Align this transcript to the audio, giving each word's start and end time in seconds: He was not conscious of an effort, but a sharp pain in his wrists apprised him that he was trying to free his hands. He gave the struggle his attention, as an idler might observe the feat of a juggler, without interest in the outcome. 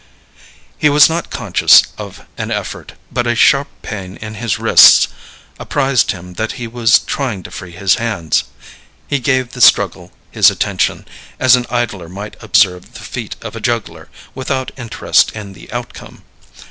He 0.79 0.89
was 0.89 1.09
not 1.09 1.29
conscious 1.29 1.83
of 1.95 2.25
an 2.35 2.49
effort, 2.49 2.93
but 3.11 3.27
a 3.27 3.35
sharp 3.35 3.67
pain 3.83 4.15
in 4.17 4.33
his 4.33 4.57
wrists 4.57 5.09
apprised 5.59 6.09
him 6.11 6.33
that 6.41 6.53
he 6.53 6.65
was 6.65 6.97
trying 6.97 7.43
to 7.43 7.51
free 7.51 7.73
his 7.73 7.93
hands. 8.01 8.45
He 9.07 9.19
gave 9.19 9.51
the 9.51 9.61
struggle 9.61 10.11
his 10.31 10.49
attention, 10.49 11.05
as 11.39 11.55
an 11.55 11.67
idler 11.69 12.09
might 12.09 12.35
observe 12.41 12.95
the 12.95 13.01
feat 13.01 13.35
of 13.43 13.55
a 13.55 13.61
juggler, 13.61 14.09
without 14.33 14.71
interest 14.75 15.33
in 15.33 15.53
the 15.53 15.71
outcome. 15.71 16.23